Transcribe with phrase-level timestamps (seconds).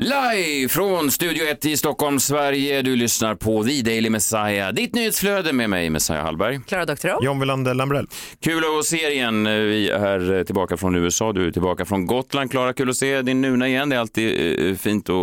[0.00, 2.82] Live från Studio 1 i Stockholm, Sverige.
[2.82, 4.72] Du lyssnar på The Daily Messiah.
[4.72, 6.60] Ditt nyhetsflöde med mig, Messiah Hallberg.
[6.66, 7.24] Klara Doktorow.
[7.24, 8.06] John Wilander Lambrell.
[8.40, 9.44] Kul att se er igen.
[9.44, 12.50] Vi är tillbaka från USA, du är tillbaka från Gotland.
[12.50, 13.88] Klara, kul att se din nuna igen.
[13.88, 15.14] Det är alltid eh, fint att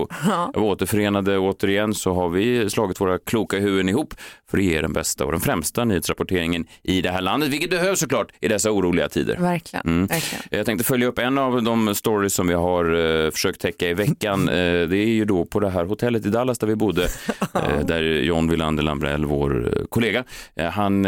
[0.53, 1.37] vara återförenade.
[1.37, 4.13] Återigen så har vi slagit våra kloka huvuden ihop
[4.51, 7.99] för att ge den bästa och den främsta nyhetsrapporteringen i det här landet, vilket behövs
[7.99, 9.37] såklart i dessa oroliga tider.
[9.37, 9.87] Verkligen.
[9.87, 10.07] Mm.
[10.07, 10.43] Verkligen.
[10.49, 12.85] Jag tänkte följa upp en av de stories som vi har
[13.25, 14.49] eh, försökt täcka i veckan.
[14.65, 17.03] Eh, det är ju då på det här hotellet i Dallas där vi bodde,
[17.53, 20.23] eh, där John Wilander Lambrell, vår eh, kollega,
[20.73, 21.05] han,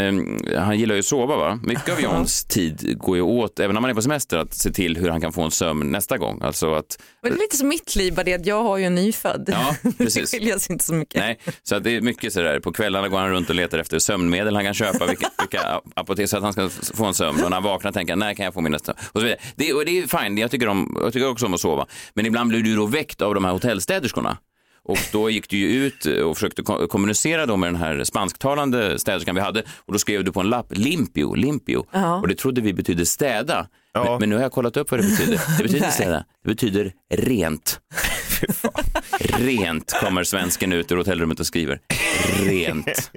[0.57, 1.37] han gillar ju att sova.
[1.37, 1.59] Va?
[1.63, 4.71] Mycket av Johns tid går ju åt, även när man är på semester, att se
[4.71, 6.41] till hur han kan få en sömn nästa gång.
[6.43, 8.83] Alltså att, Men det är lite som mitt liv, bara det att jag har ju
[8.83, 9.49] en nyfödd.
[9.51, 10.31] Ja, precis.
[10.31, 11.19] det skiljer sig inte så mycket.
[11.19, 13.99] nej, så att det är mycket sådär, på kvällarna går han runt och letar efter
[13.99, 17.43] sömnmedel han kan köpa, vilka, vilka apotek så att han ska få en sömn.
[17.43, 18.91] Och när han vaknar tänker han, när kan jag få min nästa?
[18.91, 19.39] Och så vidare.
[19.55, 21.85] Det, och det är fine, jag tycker, om, jag tycker också om att sova.
[22.13, 24.37] Men ibland blir du då väckt av de här hotellstäderskorna.
[24.83, 28.99] Och då gick du ju ut och försökte ko- kommunicera då med den här spansktalande
[28.99, 31.85] städerskan vi hade och då skrev du på en lapp limpio, limpio.
[32.21, 33.67] Och det trodde vi betydde städa.
[33.93, 34.03] Ja.
[34.03, 35.41] Men, men nu har jag kollat upp vad det betyder.
[35.57, 37.79] Det betyder städa, det betyder rent.
[39.19, 41.79] Rent kommer svensken ut ur hotellrummet och skriver.
[42.45, 43.11] Rent.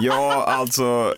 [0.00, 1.14] Ja, alltså.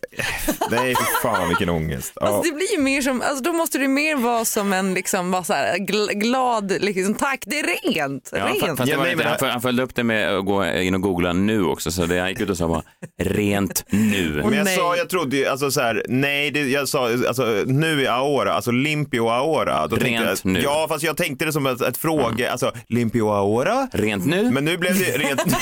[0.71, 2.13] Nej, för fan vilken ångest.
[2.15, 2.27] Ja.
[2.27, 5.31] Alltså det blir ju mer som, alltså då måste det mer vara som en liksom,
[5.31, 8.29] bara så här, gl- glad, liksom, tack det är rent.
[8.33, 8.79] Ja, fa- rent.
[8.79, 10.45] fast det Ja, var nej, inte, men- han, föl- han följde upp det med att
[10.47, 12.83] gå in och googla nu också, så det, han gick ut och sa bara
[13.23, 14.43] rent nu.
[14.45, 14.77] Men jag nej.
[14.77, 18.53] sa, jag trodde ju, alltså så här, nej, det, jag sa, alltså nu i Aora,
[18.53, 19.87] alltså Limpio Aora.
[19.87, 20.61] Då Rent jag, nu.
[20.61, 23.89] Ja, fast jag tänkte det som ett, ett fråge, alltså Limpio Aora.
[23.93, 24.51] Rent nu?
[24.51, 25.43] Men nu blev det rent.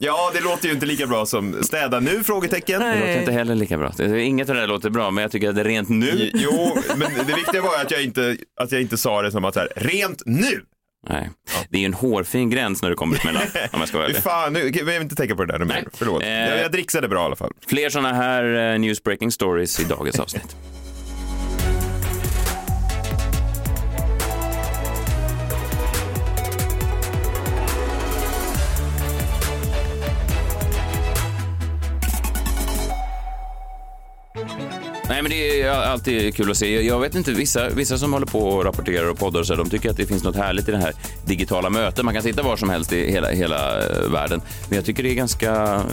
[0.00, 2.24] ja, det låter ju inte lika bra som städa nu?
[2.24, 2.80] Frågetecken.
[2.80, 3.92] Det låter inte heller lika bra.
[4.18, 6.30] Inget av det där låter bra, men jag tycker att det är rent nu.
[6.34, 9.54] Jo, men det viktiga var att jag inte, att jag inte sa det som att
[9.54, 10.60] så här, rent nu.
[11.08, 11.30] Nej.
[11.68, 13.42] Det är ju en hårfin gräns när du kommer ut mellan,
[13.72, 14.12] om jag ska vara.
[14.14, 15.74] Fan, nu, jag vill inte tänka på det där nu mer.
[15.74, 15.84] Nej.
[15.92, 16.22] Förlåt.
[16.22, 16.28] Eh.
[16.28, 17.52] Jag, jag dricksade bra i alla fall.
[17.66, 20.56] Fler sådana här eh, newsbreaking stories i dagens avsnitt.
[35.24, 36.82] Men det är alltid kul att se.
[36.82, 39.70] Jag vet inte, vissa, vissa som håller på och rapporterar och poddar och så, de
[39.70, 40.92] tycker att det finns något härligt i det här
[41.26, 42.04] digitala mötet.
[42.04, 44.42] Man kan sitta var som helst i hela, hela eh, världen.
[44.68, 45.46] Men jag tycker det är ganska,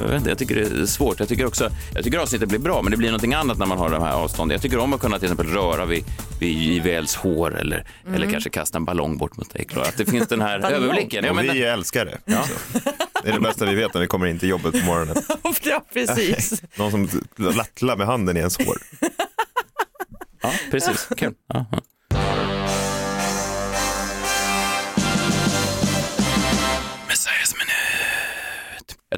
[0.09, 1.19] jag, inte, jag tycker det är svårt.
[1.19, 3.77] Jag tycker också, jag tycker avsnittet blir bra, men det blir någonting annat när man
[3.77, 4.55] har de här avstånden.
[4.55, 6.03] Jag tycker om att kunna till exempel röra vid,
[6.39, 9.65] vid JVLs hår eller, eller kanske kasta en ballong bort mot dig.
[9.65, 9.87] Klara.
[9.87, 11.23] Att det finns den här överblicken.
[11.23, 12.17] Ja, Och men, vi älskar det.
[12.25, 12.43] Ja.
[13.23, 15.15] Det är det bästa vi vet när vi kommer in till jobbet på morgonen.
[15.63, 16.63] ja, precis.
[16.75, 18.77] Någon som lattlar med handen i ens hår.
[20.41, 21.07] ja, precis.
[21.17, 21.33] Kul.
[21.47, 21.65] Ja,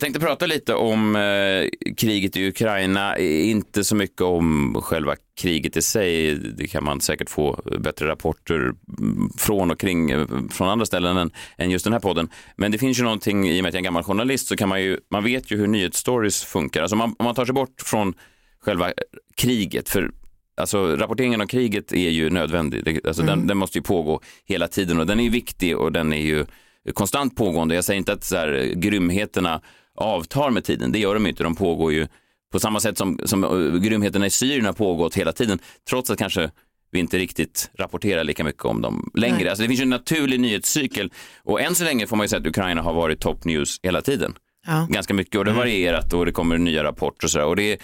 [0.04, 5.82] tänkte prata lite om eh, kriget i Ukraina, inte så mycket om själva kriget i
[5.82, 6.36] sig.
[6.36, 8.56] Det kan man säkert få bättre rapporter
[9.00, 12.30] mm, från och kring eh, från andra ställen än, än just den här podden.
[12.56, 14.56] Men det finns ju någonting, i och med att jag är en gammal journalist, så
[14.56, 16.82] kan man ju, man vet ju hur nyhetsstories funkar.
[16.82, 18.14] Alltså man, om man tar sig bort från
[18.62, 18.92] själva
[19.38, 20.12] kriget, för
[20.58, 23.00] Alltså rapporteringen om kriget är ju nödvändig.
[23.08, 26.14] Alltså, den, den måste ju pågå hela tiden och den är ju viktig och den
[26.14, 26.46] är ju
[26.94, 27.76] konstant pågående.
[27.76, 29.62] Jag säger inte att så här, grymheterna
[29.98, 31.44] avtar med tiden, det gör de inte.
[31.44, 32.08] De pågår ju
[32.52, 35.60] på samma sätt som, som eh, grymheterna i Syrien har pågått hela tiden,
[35.90, 36.52] trots att kanske
[36.92, 39.38] vi inte riktigt rapporterar lika mycket om dem längre.
[39.38, 39.50] Nej.
[39.50, 41.12] Alltså, det finns ju en naturlig nyhetscykel
[41.44, 44.02] och än så länge får man ju säga att Ukraina har varit top news hela
[44.02, 44.34] tiden.
[44.68, 44.88] Ja.
[44.90, 47.46] Ganska mycket och det har varierat och det kommer nya rapporter och sådär.
[47.46, 47.78] Och det är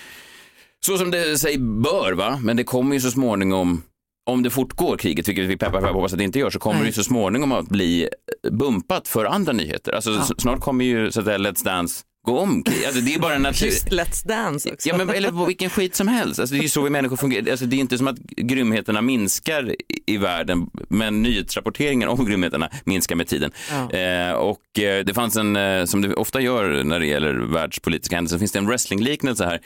[0.85, 2.39] så som det sig bör, va?
[2.43, 3.83] men det kommer ju så småningom,
[4.25, 6.75] om det fortgår kriget, vilket vi peppar peppar hoppas att det inte gör, så kommer
[6.75, 6.83] Nej.
[6.83, 8.09] det ju så småningom att bli
[8.51, 9.91] bumpat för andra nyheter.
[9.91, 12.85] Alltså s- snart kommer ju så att säga, Let's Dance gå om krig.
[12.85, 13.65] Alltså, det är bara natur...
[13.65, 14.89] Just Let's Dance också.
[14.89, 16.39] Ja, men, eller vilken skit som helst.
[16.39, 17.51] Alltså, det är ju så vi människor fungerar.
[17.51, 23.15] Alltså, det är inte som att grymheterna minskar i- världen, men nyhetsrapporteringen om grymheterna minskar
[23.15, 23.51] med tiden.
[23.91, 23.97] Ja.
[23.99, 28.15] Eh, och eh, det fanns en, eh, som det ofta gör när det gäller världspolitiska
[28.15, 29.59] händelser, finns det en wrestlingliknelse här.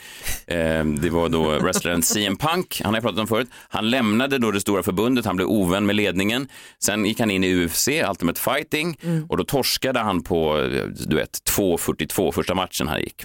[0.46, 3.48] Eh, det var då wrestlern CM Punk, han har jag pratat om förut.
[3.68, 6.48] Han lämnade då det stora förbundet, han blev ovän med ledningen.
[6.84, 8.96] Sen gick han in i UFC, Ultimate Fighting,
[9.28, 13.24] och då torskade han på, eh, du vet, 2.42 första första matchen här gick.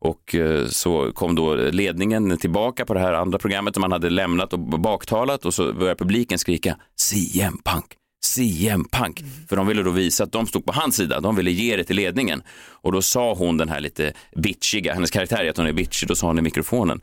[0.00, 4.10] Och eh, så kom då ledningen tillbaka på det här andra programmet som man hade
[4.10, 7.94] lämnat och baktalat och så började publiken skrika CM Punk.
[8.20, 9.22] CM Punk.
[9.48, 11.84] För de ville då visa att de stod på hans sida, de ville ge det
[11.84, 12.42] till ledningen.
[12.82, 16.08] Och då sa hon den här lite bitchiga, hennes karaktär är att hon är bitchig,
[16.08, 17.00] då sa hon i mikrofonen,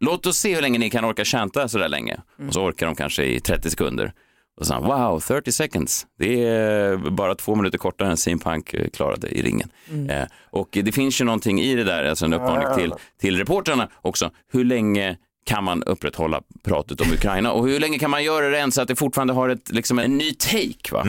[0.00, 2.16] låt oss se hur länge ni kan orka chanta sådär länge.
[2.38, 2.48] länge.
[2.48, 4.12] Och så orkar de kanske i 30 sekunder.
[4.60, 6.06] Och han, wow, 30 seconds.
[6.18, 9.68] Det är bara två minuter kortare än CM Punk klarade i ringen.
[10.10, 13.88] Eh, och det finns ju någonting i det där, alltså en uppmaning till, till reportrarna
[14.02, 14.30] också.
[14.52, 15.16] Hur länge
[15.46, 18.82] kan man upprätthålla pratet om Ukraina och hur länge kan man göra det än så
[18.82, 20.92] att det fortfarande har ett, liksom en ny take?
[20.92, 21.06] Va?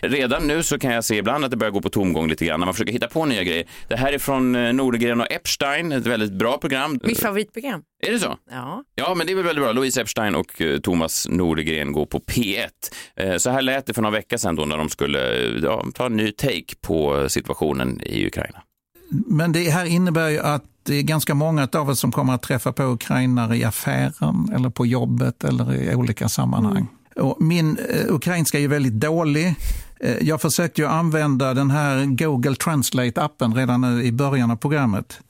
[0.00, 2.60] Redan nu så kan jag se ibland att det börjar gå på tomgång lite grann
[2.60, 3.64] när man försöker hitta på nya grejer.
[3.88, 7.00] Det här är från eh, Nordegren och Epstein, ett väldigt bra program.
[7.02, 7.82] Mitt favoritprogram.
[8.06, 8.36] Är det så?
[8.50, 8.84] Ja.
[8.94, 9.72] Ja, men det är väl väldigt bra.
[9.72, 12.66] Louise Epstein och eh, Thomas Nordegren går på P1.
[13.16, 15.20] Eh, Så här lät det för några veckor sedan då när de skulle
[15.62, 18.62] ja, ta en ny take på situationen i Ukraina.
[19.10, 22.42] Men det här innebär ju att det är ganska många av oss som kommer att
[22.42, 26.86] träffa på ukrainare i affären eller på jobbet eller i olika sammanhang.
[27.16, 29.54] Och min eh, ukrainska är ju väldigt dålig.
[30.00, 35.20] Eh, jag försökte ju använda den här Google Translate-appen redan nu i början av programmet.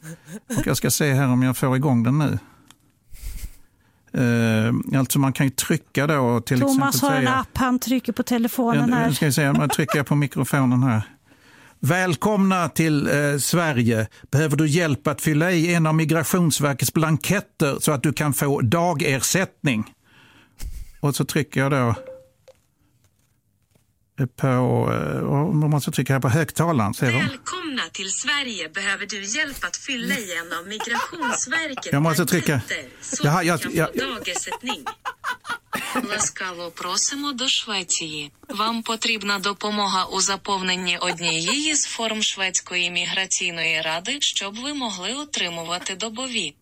[0.59, 2.39] Och jag ska se här om jag får igång den nu.
[4.13, 7.37] Eh, alltså man kan ju trycka då till Thomas exempel har en säga...
[7.37, 9.11] app, han trycker på telefonen Ja, här.
[9.11, 11.03] ska vi se, nu trycker jag på mikrofonen här.
[11.81, 14.09] Välkomna till eh, Sverige.
[14.31, 18.61] Behöver du hjälp att fylla i en av Migrationsverkets blanketter så att du kan få
[18.61, 19.95] dagersättning?
[21.01, 21.95] Och så trycker jag då
[24.37, 24.47] på,
[24.93, 25.23] eh,
[25.55, 26.95] man måste trycka här på högtalaren.
[26.95, 27.07] Ser?
[27.13, 28.69] Välkomna till Sverige.
[28.69, 32.61] Behöver du hjälp att fylla i en av Migrationsverket Jag måste trycka.
[33.03, 34.85] så du jag- kan jag- få dagersättning?
[36.05, 38.31] Ласкаво просимо до Швеції.
[38.49, 45.95] Вам потрібна допомога у заповненні однієї з форм шведської міграційної ради, щоб ви могли отримувати
[45.95, 46.55] добові.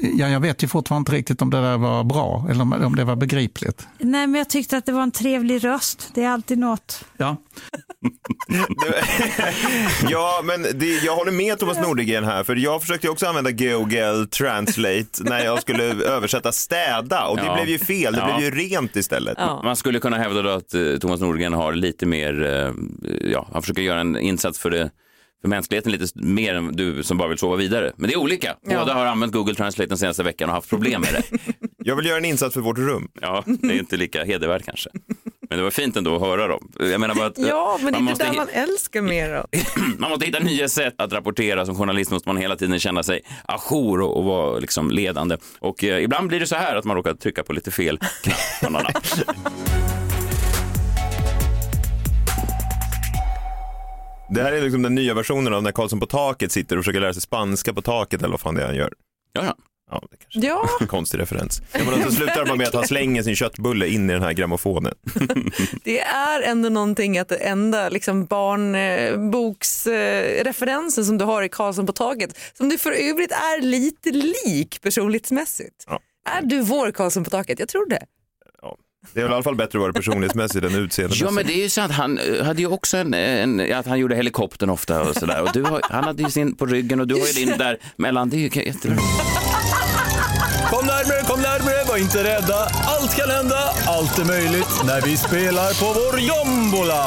[0.00, 3.04] Ja, jag vet ju fortfarande inte riktigt om det där var bra eller om, det
[3.04, 3.86] var begripligt.
[3.98, 6.10] Nej, men jag tyckte att det var en trevlig röst.
[6.14, 7.04] Det är alltid något.
[7.16, 7.36] Ja.
[10.10, 14.26] Ja, men det, jag håller med Thomas Nordegren här, för jag försökte också använda Google
[14.26, 17.54] Translate när jag skulle översätta städa och det Ja.
[17.54, 18.36] blev ju fel, det Ja.
[18.38, 19.38] blev ju rent istället.
[19.38, 22.72] Man skulle kunna hävda då att eh, Thomas Nordgren har lite mer, eh,
[23.32, 24.90] ja, han försöker göra en insats för, det,
[25.42, 27.92] för mänskligheten lite mer än du som bara vill sova vidare.
[27.96, 28.56] Men det är olika.
[28.66, 31.38] Båda har använt Google Translate den senaste veckan och haft problem med det.
[31.84, 33.08] Jag vill göra en insats för vårt rum.
[33.20, 34.90] Ja, det är inte lika hedervärt kanske.
[35.48, 36.72] Men det var fint ändå att höra dem.
[36.78, 39.46] Jag menar bara att Ja, men det är måste, det där man älskar mer
[39.98, 41.66] man måste hitta nya sätt att rapportera.
[41.66, 45.36] Som journalist måste man hela tiden känna sig ajour och, och vara liksom ledande.
[45.58, 47.98] Och eh, ibland blir det så här att man råkar trycka på lite fel
[48.60, 48.86] knapp.
[54.34, 57.00] Det här är liksom den nya versionen av när Karlsson på taket sitter och försöker
[57.00, 58.92] lära sig spanska på taket eller vad fan det är han gör.
[59.32, 59.56] Ja, ja.
[59.90, 61.62] Ja, det kanske Ja, är en konstig referens.
[61.72, 64.32] Ja, men så slutar man med att han slänger sin köttbulle in i den här
[64.32, 64.94] grammofonen.
[65.84, 71.92] det är ändå någonting att det enda liksom, barnboksreferensen som du har i Karlsson på
[71.92, 75.84] taket, som du för övrigt är lite lik personlighetsmässigt.
[75.86, 76.00] Ja.
[76.38, 77.58] Är du vår Karlsson på taket?
[77.58, 78.04] Jag tror det.
[79.12, 81.24] Det är väl i alla fall bättre att vara personlighetsmässigt än utseendemässigt.
[81.24, 81.92] Ja, men det är ju sant.
[81.92, 85.42] Han eh, hade ju också en, en att han gjorde helikoptern ofta och sådär.
[85.42, 87.78] Och du har, han hade ju sin på ryggen och du har ju din där
[87.96, 88.30] mellan.
[88.30, 88.96] Det är ju jättebra.
[90.70, 92.68] Kom närmare, kom närmare, var inte rädda.
[92.86, 97.04] Allt kan hända, allt är möjligt när vi spelar på vår jombola.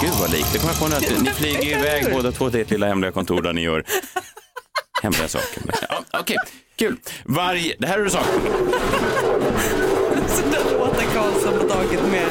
[0.00, 0.52] Gud vad likt.
[0.52, 2.86] Det kommer jag på nu att ni flyger ju iväg båda två till ert lilla
[2.86, 3.84] hemliga kontor där ni gör
[5.02, 5.62] hemliga saker.
[5.88, 6.36] Ja, Okej,
[6.76, 6.96] kul.
[7.24, 8.32] Varje, det här är det saker.
[10.36, 12.28] Så där låter Karlsson på taket med.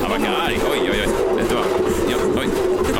[0.00, 0.58] Han var arg.
[0.72, 1.36] Oj, oj, oj.
[1.36, 1.64] Vet du vad?
[2.10, 2.16] Ja,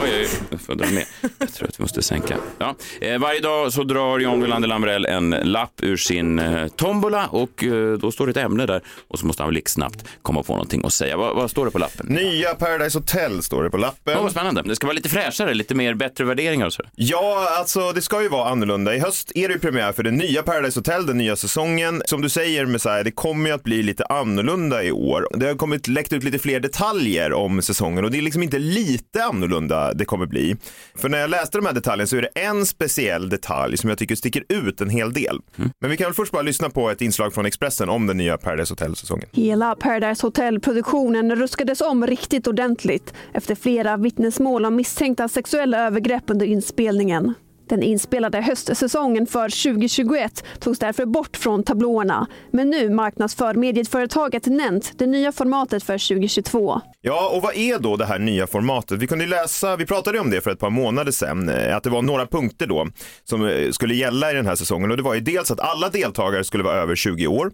[0.02, 0.28] oj.
[0.66, 1.04] Dra med.
[1.38, 2.36] Jag tror att vi måste sänka.
[2.58, 2.74] Ja.
[3.00, 7.64] Eh, varje dag så drar John Wilander Lambrell en lapp ur sin eh, tombola och
[7.64, 10.82] eh, då står det ett ämne där och så måste han blixtsnabbt komma på någonting
[10.84, 11.16] att säga.
[11.16, 12.06] Vad, vad står det på lappen?
[12.06, 14.14] Nya Paradise Hotel står det på lappen.
[14.16, 14.62] Åh, vad spännande.
[14.62, 16.82] Det ska vara lite fräschare, lite mer bättre värderingar och så.
[16.94, 18.94] Ja, alltså det ska ju vara annorlunda.
[18.94, 22.02] I höst är det ju premiär för det nya Paradise Hotel, den nya säsongen.
[22.06, 25.28] Som du säger Messiah, det kommer ju att bli lite annorlunda i år.
[25.34, 28.58] Det har kommit läckt ut lite fler detaljer om säsongen och det är liksom inte
[28.58, 30.51] lite annorlunda det kommer bli.
[30.94, 33.98] För när jag läste de här detaljerna så är det en speciell detalj som jag
[33.98, 35.40] tycker sticker ut en hel del.
[35.80, 38.38] Men vi kan väl först bara lyssna på ett inslag från Expressen om den nya
[38.38, 39.28] Paradise Hotel-säsongen.
[39.32, 46.46] Hela Paradise Hotel-produktionen ruskades om riktigt ordentligt efter flera vittnesmål om misstänkta sexuella övergrepp under
[46.46, 47.34] inspelningen.
[47.72, 52.26] Den inspelade höstsäsongen för 2021 togs därför bort från tablåerna.
[52.50, 56.80] Men nu marknadsför medieföretaget Nent det nya formatet för 2022.
[57.00, 58.98] Ja, och vad är då det här nya formatet?
[58.98, 61.90] Vi kunde läsa, vi pratade om det för ett par månader sedan, eh, att det
[61.90, 62.88] var några punkter då
[63.24, 65.88] som eh, skulle gälla i den här säsongen och det var ju dels att alla
[65.88, 67.50] deltagare skulle vara över 20 år.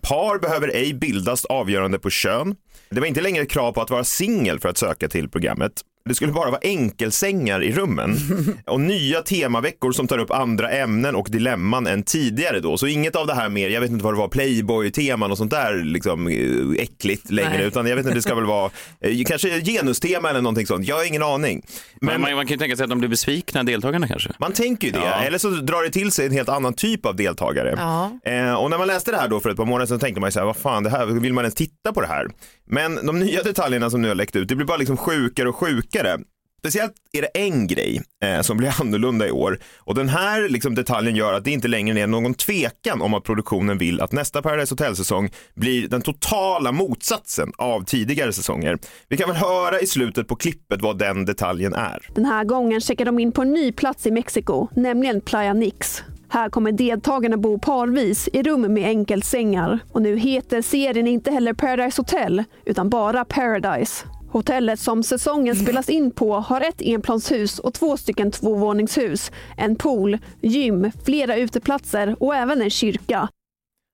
[0.00, 2.54] Par behöver ej bildas avgörande på kön.
[2.90, 5.72] Det var inte längre krav på att vara singel för att söka till programmet.
[6.08, 8.16] Det skulle bara vara enkelsängar i rummen
[8.66, 12.78] och nya temaveckor som tar upp andra ämnen och dilemman än tidigare då.
[12.78, 15.50] Så inget av det här mer, jag vet inte vad det var, Playboy-teman och sånt
[15.50, 17.66] där liksom eh, äckligt längre, Nej.
[17.66, 20.86] utan jag vet inte, det ska väl vara eh, kanske genustema eller någonting sånt.
[20.88, 21.62] Jag har ingen aning.
[22.00, 24.30] Men man, man kan ju tänka sig att de blir besvikna, deltagarna kanske.
[24.38, 25.14] Man tänker ju det, Ja.
[25.22, 27.74] eller så drar det till sig en helt annan typ av deltagare.
[27.76, 28.10] Ja.
[28.32, 30.28] Eh, och när man läste det här då för ett par månader sedan tänkte man
[30.28, 32.26] ju så här, vad fan, det här, vill man ens titta på det här?
[32.70, 35.56] Men de nya detaljerna som nu har läckt ut, det blir bara liksom sjukare och
[35.56, 36.18] sjukare.
[36.58, 40.74] Speciellt är det en grej eh, som blir annorlunda i år och den här liksom,
[40.74, 44.42] detaljen gör att det inte längre är någon tvekan om att produktionen vill att nästa
[44.42, 48.78] Paradise Hotel-säsong blir den totala motsatsen av tidigare säsonger.
[49.08, 52.08] Vi kan väl höra i slutet på klippet vad den detaljen är.
[52.14, 56.02] Den här gången checkar de in på en ny plats i Mexiko, nämligen Playa Nix.
[56.30, 59.78] Här kommer deltagarna bo parvis i rum med enkelsängar.
[59.92, 64.04] Och nu heter serien inte heller Paradise Hotel, utan bara Paradise.
[64.30, 70.18] Hotellet som säsongen spelas in på har ett enplanshus och två stycken tvåvåningshus, en pool,
[70.40, 73.28] gym, flera uteplatser och även en kyrka.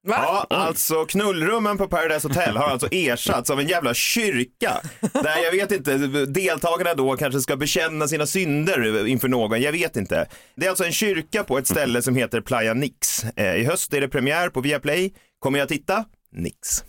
[0.07, 4.81] Ja, alltså knullrummen på Paradise Hotel har alltså ersatts av en jävla kyrka.
[5.13, 5.97] Där jag vet inte,
[6.27, 10.27] deltagarna då kanske ska bekänna sina synder inför någon, jag vet inte.
[10.57, 13.25] Det är alltså en kyrka på ett ställe som heter Playa Nix.
[13.25, 15.15] Eh, I höst är det premiär på Viaplay.
[15.39, 16.05] Kommer jag titta?
[16.33, 16.85] Nix.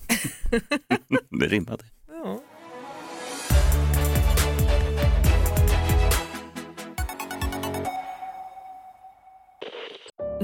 [1.40, 1.84] Det rimmade.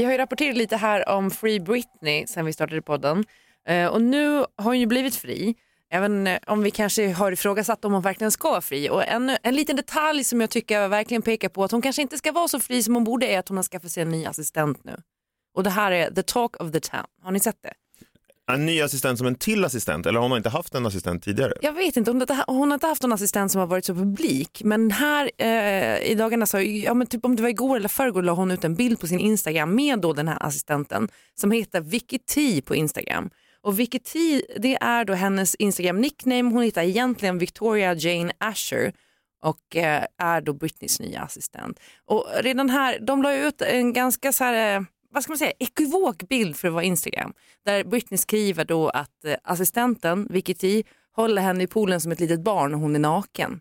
[0.00, 3.24] Vi har ju rapporterat lite här om Free Britney sen vi startade podden.
[3.68, 5.54] Eh, och nu har hon ju blivit fri.
[5.90, 8.90] Även eh, om vi kanske har ifrågasatt om hon verkligen ska vara fri.
[8.90, 12.18] Och en, en liten detalj som jag tycker verkligen pekar på att hon kanske inte
[12.18, 14.26] ska vara så fri som hon borde är att hon har skaffat sig en ny
[14.26, 14.96] assistent nu.
[15.54, 17.06] Och det här är the talk of the town.
[17.22, 17.72] Har ni sett det?
[18.54, 21.52] En ny assistent som en till assistent, eller har hon inte haft en assistent tidigare?
[21.62, 23.84] Jag vet inte, hon har inte, hon har inte haft en assistent som har varit
[23.84, 24.62] så publik.
[24.64, 28.22] Men här eh, i dagarna, så, ja, men typ om det var igår eller förrgår,
[28.22, 31.80] la hon ut en bild på sin Instagram med då den här assistenten som heter
[31.80, 33.30] Vicky T på Instagram.
[33.62, 36.52] Och Vicky T, det är då hennes Instagram-nickname.
[36.52, 38.92] Hon heter egentligen Victoria Jane Asher
[39.42, 41.80] och eh, är då Britneys nya assistent.
[42.06, 44.82] Och redan här, de la ut en ganska så här, eh,
[45.14, 47.32] vad ska man säga, ekivok bild för att vara Instagram.
[47.66, 50.82] Där Britney skriver då att eh, assistenten, Vicky T,
[51.16, 53.60] håller henne i poolen som ett litet barn och hon är naken.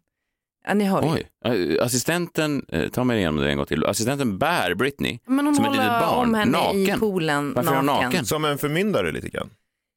[0.67, 1.09] Ja, ni hör ju.
[1.09, 3.85] Oj, Eh, assistenten, eh, ta mig igenom det en gång till.
[3.85, 6.79] Assistenten bär Britney Men hon som ett litet barn, om henne naken.
[6.79, 7.85] i poolen Varför naken.
[7.85, 8.25] naken?
[8.25, 9.49] Som en förmyndare lite grann.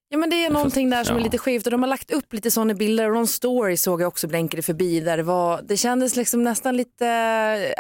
[0.09, 2.33] Ja men det är någonting där som är lite skevt och de har lagt upp
[2.33, 5.77] lite sådana bilder och någon story såg jag också blänkade förbi där det var, det
[5.77, 7.05] kändes liksom nästan lite,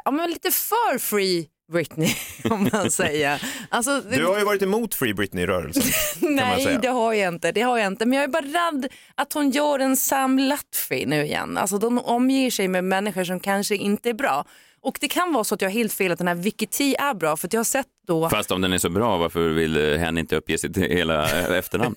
[0.04, 2.08] ja men lite för free Britney
[2.50, 3.42] om man säger.
[3.68, 5.82] Alltså, det- Du har ju varit emot Free Britney-rörelsen.
[6.20, 8.06] Nej det har jag inte, det har jag inte.
[8.06, 11.58] Men jag är bara rädd att hon gör en Sam Lutfi nu igen.
[11.58, 14.44] Alltså de omger sig med människor som kanske inte är bra.
[14.84, 16.96] Och det kan vara så att jag har helt fel att den här Vicky T
[16.98, 19.48] är bra för att jag har sett då, Fast om den är så bra, varför
[19.48, 21.96] vill hen inte uppge sitt hela efternamn?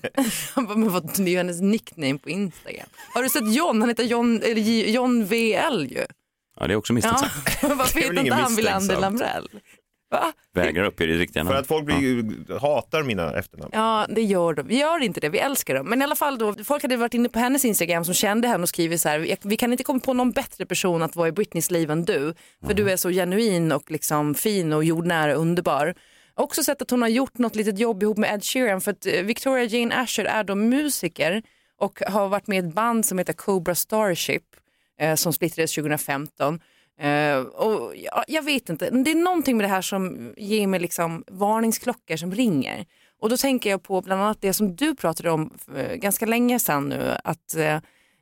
[0.54, 2.86] men vad, det är ju hennes nickname på Instagram.
[3.14, 3.80] Har du sett John?
[3.80, 6.04] Han heter John, eller John VL ju.
[6.60, 7.32] Ja, det är också misstänksamt.
[7.62, 9.00] Ja, varför Det är heter inte ingen han Wilander.
[9.00, 9.48] Lambrell?
[10.10, 10.32] Va?
[10.54, 11.52] Vägrar uppge ditt riktiga namn.
[11.54, 13.70] För att folk blir, hatar mina efternamn.
[13.72, 14.66] Ja, det gör de.
[14.66, 15.86] Vi gör inte det, vi älskar dem.
[15.86, 18.62] Men i alla fall då, folk hade varit inne på hennes Instagram som kände henne
[18.62, 21.32] och skrivit så här, vi kan inte komma på någon bättre person att vara i
[21.32, 22.34] Britneys liv än du.
[22.66, 25.94] För du är så genuin och liksom fin och jordnära och underbar.
[26.34, 29.06] Också sett att hon har gjort något litet jobb ihop med Ed Sheeran för att
[29.06, 31.42] eh, Victoria Jane Asher är då musiker
[31.80, 34.42] och har varit med i ett band som heter Cobra Starship
[35.00, 36.60] eh, som splittrades 2015.
[37.00, 40.80] Eh, och ja, jag vet inte, det är någonting med det här som ger mig
[40.80, 42.86] liksom varningsklockor som ringer.
[43.20, 46.58] Och då tänker jag på bland annat det som du pratade om eh, ganska länge
[46.58, 47.74] sedan nu, att eh,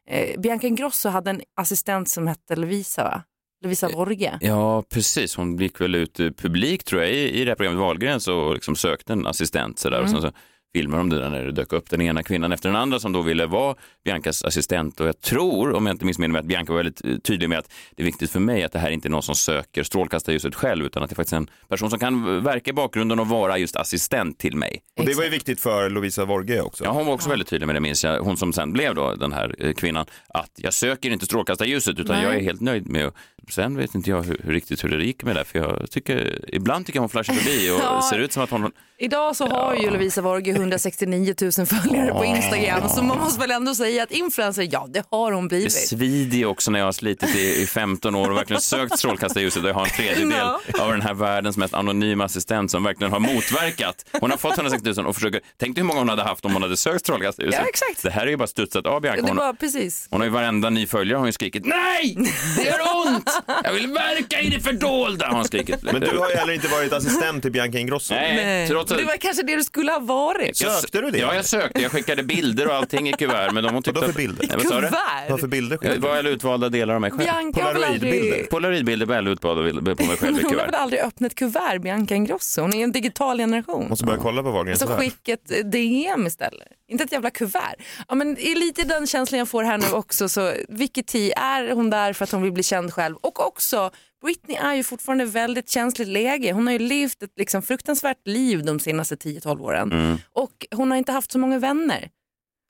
[0.09, 3.23] eh, Bianca Ingrosso hade en assistent som hette Lovisa, va?
[3.62, 4.38] Lovisa Vorge.
[4.40, 5.37] Ja, precis.
[5.37, 8.54] Hon gick väl ut eh, publik tror jag i, i det här programmet Wahlgren så
[8.54, 10.00] liksom sökte en assistent sådär.
[10.00, 10.23] Och Mm.
[10.23, 10.37] sen så
[10.75, 13.12] filmade de det där när det dök upp den ena kvinnan efter den andra som
[13.12, 16.73] då ville vara Biancas assistent och jag tror, om jag inte missminner mig, att Bianca
[16.73, 19.09] var väldigt eh, tydlig med att det är viktigt för mig att det här inte
[19.09, 22.45] är någon som söker strålkastarljuset själv utan att det är faktiskt en person som kan
[22.45, 24.83] verka i bakgrunden och vara just assistent till mig.
[24.99, 26.85] Och det var ju viktigt för Lovisa Vorge också.
[26.85, 28.21] Ja, hon var också väldigt tydlig med det minns jag.
[28.21, 30.07] Hon som sen blev då den här eh, kvinnan.
[30.28, 32.25] Att jag söker inte strålkastarljuset utan Nej.
[32.25, 33.12] jag är helt nöjd med
[33.50, 36.44] Sen vet inte jag hur, hur riktigt hur det gick med det för jag tycker
[36.54, 38.06] ibland tycker jag hon flashar förbi och Ja.
[38.10, 42.24] ser ut som att hon Idag så har ju Lovisa Vorge 169 000 följare på
[42.24, 45.72] Instagram så man måste väl ändå säga att influencer, ja det har hon det blivit.
[45.72, 49.62] svider ju också när jag har slitit i, i 15 år och verkligen sökt strålkastarljuset
[49.62, 50.38] och jag har en tredjedel
[50.80, 54.04] av den här världens mest anonyma assistent som verkligen har motverkat.
[54.20, 56.52] Hon har fått 160 000 och försöker, tänk dig hur många hon hade haft om
[56.52, 57.60] hon hade sökt strålkastarljuset.
[57.62, 58.02] Ja, exakt.
[58.02, 59.22] Det här är ju bara studsat av Bianca.
[59.22, 60.06] Det Hon, var precis.
[60.10, 62.16] hon har ju varenda ny följare har ju skrikit nej,
[62.56, 63.34] det gör ont,
[63.64, 65.83] jag vill verka i det fördolda har hon skrikit.
[65.83, 68.14] Men du har ju heller inte varit assistent till Bianca Ingrosso.
[68.14, 68.99] Nej, trots att...
[68.99, 70.57] Det var kanske det du skulle ha varit.
[70.57, 71.19] Sökte du det?
[71.19, 71.83] Ja, jag sökte.
[71.83, 73.50] Jag skickade bilder och allting i kuvert.
[73.53, 74.47] Men de tyckte Vadå för bilder?
[74.49, 74.87] Nej, vad sa du?
[74.87, 75.31] Kuvert?
[75.31, 76.00] Vad för bilder Det skickade du?
[76.09, 77.23] var väl utvalda delar av mig själv.
[77.23, 80.67] Bianca aldrig, Polaroidbilder väl utvalda på mig själv i hon har kuvert.
[80.67, 82.61] väl aldrig öppnat kuvert, Bianca Ingrosso.
[82.61, 83.88] Hon är en digital generation.
[83.88, 84.99] Måste börja kolla på Wahlgrens Så värld.
[84.99, 86.69] skick ett eh, DM istället.
[86.88, 87.75] Inte ett jävla kuvert.
[88.09, 90.29] Ja, men det är lite den känslan jag får här nu också.
[90.29, 93.17] Så Vicky T, är hon där för att hon vill bli känd själv?
[93.38, 93.91] Och också,
[94.23, 96.53] Britney är ju fortfarande väldigt känsligt läge.
[96.53, 99.93] Hon har ju levt ett liksom fruktansvärt liv de senaste 10-12 åren.
[99.93, 100.19] Mm.
[100.33, 102.11] Och hon har inte haft så många vänner.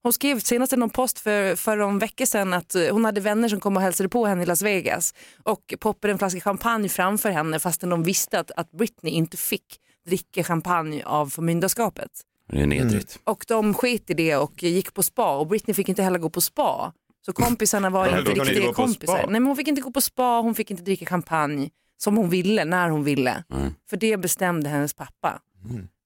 [0.03, 3.21] Hon skrev senast i någon post för, för en vecka sedan att eh, hon hade
[3.21, 6.89] vänner som kom och hälsade på henne i Las Vegas och poppade en flaska champagne
[6.89, 12.11] framför henne fastän de visste att, att Britney inte fick dricka champagne av förmyndarskapet.
[12.53, 13.19] Det är nedrigt.
[13.25, 16.31] Och de sket i det och gick på spa och Britney fick inte heller gå
[16.31, 16.93] på spa.
[17.27, 19.17] Så kompisarna var inte riktiga kompisar.
[19.17, 22.31] Nej men hon fick inte gå på spa, hon fick inte dricka champagne som hon
[22.31, 23.45] ville, när hon ville.
[23.91, 25.41] För det bestämde hennes pappa.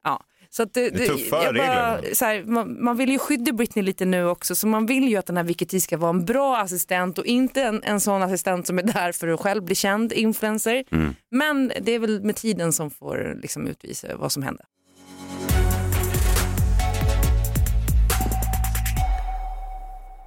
[0.05, 0.25] Ja.
[0.51, 2.15] Så att det, Det är tuffa jag bara, regler.
[2.15, 5.17] så här, man, man vill ju skydda Britney lite nu också så man vill ju
[5.17, 8.67] att den här Vicky ska vara en bra assistent och inte en, en sån assistent
[8.67, 10.85] som är där för att själv bli känd influencer.
[10.91, 11.15] Mm.
[11.31, 14.67] Men det är väl med tiden som får liksom utvisa vad som händer.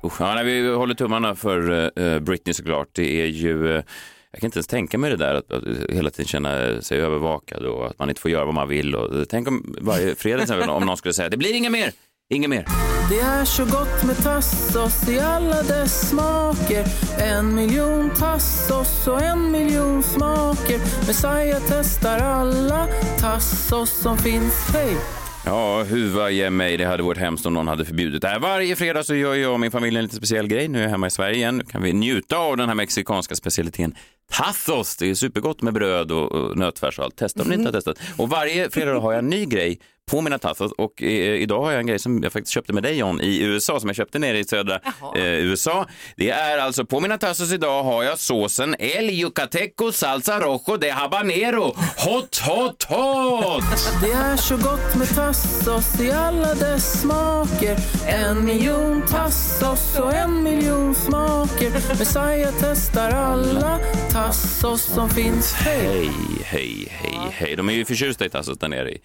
[0.04, 2.88] Usch, ja, nej, vi håller tummarna för uh, Britney såklart.
[2.92, 3.84] Det är ju, uh,
[4.32, 7.66] jag kan inte ens tänka mig det där att, att hela tiden känna sig övervakad
[7.66, 8.96] och att man inte får göra vad man vill.
[8.96, 11.92] Och, tänk om varje fredag om någon skulle säga det blir inget mer,
[12.34, 12.66] Inget mer.
[13.10, 16.86] Det är så gott med tassos i alla dess smaker
[17.20, 22.88] En miljon tassos och en miljon smaker Messiah testar alla
[23.20, 24.98] tassos som finns Hej!
[25.46, 26.78] Ja, huva ge mig.
[26.78, 28.40] Det hade varit hemskt om någon hade förbjudit det här.
[28.40, 30.68] Varje fredag så gör jag och min familj en lite speciell grej.
[30.68, 31.58] Nu är jag hemma i Sverige igen.
[31.58, 33.96] Nu kan vi njuta av den här mexikanska specialiteten
[34.32, 34.98] tacos.
[34.98, 37.16] Det är supergott med bröd och, och nötfärs och allt.
[37.16, 37.98] Testa om ni inte har testat.
[38.18, 39.80] Och varje fredag har jag en ny grej
[40.12, 41.08] på mina tacos och eh,
[41.42, 43.90] idag har jag en grej som jag faktiskt köpte med dig John i USA som
[43.90, 44.80] jag köpte nere i södra
[45.16, 45.88] eh, USA.
[46.16, 50.90] Det är alltså på mina tacos idag har jag såsen El Yucateco Salsa Rojo de
[50.90, 51.76] Habanero.
[51.98, 53.64] Hot, hot, hot!
[54.02, 60.44] Det är så gott med tassos i alla dess smaker En miljon tassos och en
[60.44, 63.80] miljon smaker Messiah testar alla
[64.22, 66.12] tassos som finns Hej!
[66.44, 67.56] Hej, hej, hej, hej.
[67.56, 69.02] De är ju förtjusta i tacos där nere i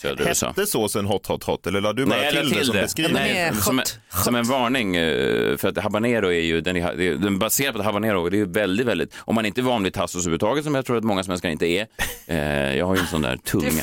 [0.00, 0.46] södra USA.
[0.46, 3.14] Hette såsen hot hot hot eller la du bara Nej, la till, det som beskrivning?
[3.14, 3.84] Nej, som, en,
[4.24, 8.22] som en varning, eh, för att habanero är ju, den är, den baserar på habanero
[8.22, 10.74] och det är ju väldigt, väldigt, om man inte är van vid tacos överhuvudtaget som
[10.74, 11.86] jag tror att många svenskar inte är,
[12.26, 13.82] eh, jag har ju en sån där tunga.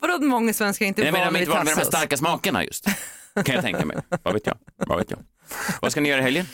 [0.00, 1.72] Vadå att många svenskar inte är Jag menar, vana de är vid inte vana vid
[1.72, 1.98] de här tassos?
[1.98, 2.84] starka smakerna just,
[3.44, 3.96] kan jag tänka mig.
[4.22, 4.56] Vad vet jag?
[4.76, 5.18] Vad vet jag?
[5.82, 6.46] Vad ska ni göra i helgen?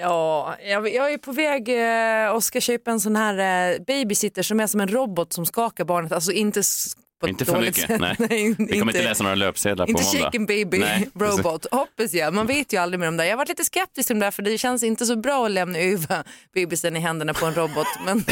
[0.00, 4.42] Ja, jag, jag är på väg eh, och ska köpa en sån här eh, babysitter
[4.42, 6.12] som är som en robot som skakar barnet.
[6.12, 6.62] Alltså inte
[7.26, 7.86] Inte för mycket.
[7.86, 8.00] sätt.
[8.00, 8.16] Nej.
[8.18, 10.18] Nej, Vi kommer inte läsa några löpsedlar på Inte måndag.
[10.24, 12.34] shaken baby Nej, robot, hoppas jag.
[12.34, 13.24] Man vet ju aldrig med de där.
[13.24, 15.50] Jag har varit lite skeptisk till de där för det känns inte så bra att
[15.52, 16.22] lämna över
[16.54, 17.86] bebisen i händerna på en robot.
[18.04, 18.24] Men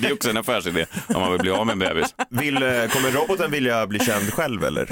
[0.00, 2.14] Det är också en affärsidé om man vill bli av med en bebis.
[2.30, 4.88] Vill, eh, kommer roboten vilja bli känd själv eller?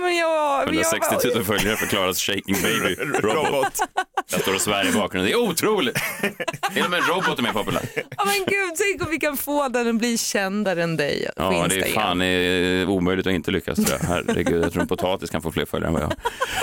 [0.00, 3.78] Men jag, 160 000 följare för Klaras shaking baby robot.
[4.32, 5.30] Jag står och svär i bakgrunden.
[5.30, 5.98] Det är otroligt.
[6.74, 7.82] Till och med en robot är mer populär.
[7.94, 11.42] Ja men gud, tänk om vi kan få den att bli kändare än dig på
[11.42, 13.76] Ja, det är fan eh, omöjligt att inte lyckas.
[13.84, 14.08] Tror jag.
[14.08, 16.16] Herregud, jag tror en potatis kan få fler följare än vad jag har.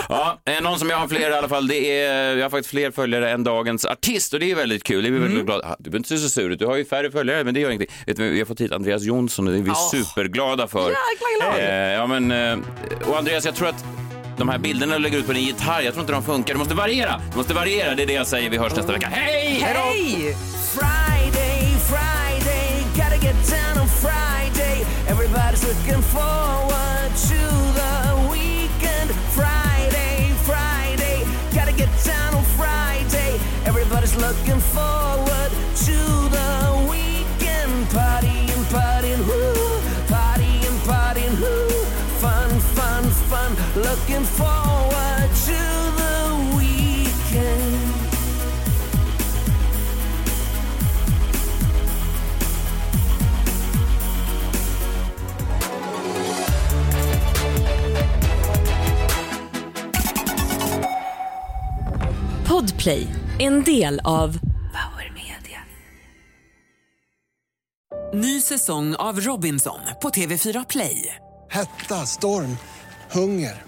[0.09, 2.69] Ja, eh, någon som jag har fler i alla fall, det är, jag har faktiskt
[2.69, 5.03] fler följare än dagens artist och det är väldigt kul.
[5.03, 5.67] Det är vi väldigt glada.
[5.67, 7.59] Ah, Du behöver inte se så sur ut, du har ju färre följare, men det
[7.59, 7.95] gör ingenting.
[8.05, 10.89] Vet du, vi har fått hit Andreas Jonsson och det är vi superglada för.
[10.89, 11.59] Jäkla glad.
[11.59, 12.57] Eh, ja, men, eh,
[13.09, 13.85] och Andreas, jag tror att
[14.37, 16.53] de här bilderna du lägger ut på din gitarr, jag tror inte de funkar.
[16.53, 17.21] Du måste variera.
[17.31, 18.49] Du måste variera, det är det jag säger.
[18.49, 19.07] Vi hörs nästa vecka.
[19.07, 19.59] Hej!
[19.61, 20.35] Hej!
[20.77, 21.61] Friday,
[21.91, 24.85] Friday, gotta get down on Friday.
[25.09, 27.41] Everybody's looking forward to
[27.79, 27.95] the
[28.31, 29.09] weekend.
[29.39, 31.17] Friday, Friday,
[31.55, 33.31] gotta get down on Friday.
[33.65, 35.51] Everybody's looking forward
[35.85, 35.97] to
[36.37, 37.89] the weekend.
[37.89, 38.26] party.
[44.07, 45.59] Looking forward to
[45.97, 46.15] the
[46.57, 47.93] weekend.
[62.45, 63.07] Podplay,
[63.39, 64.39] en del av
[64.73, 65.59] Power Media.
[68.13, 71.15] Ny säsong av Robinson på TV4 Play.
[71.51, 72.57] Hetta, storm,
[73.11, 73.67] hunger.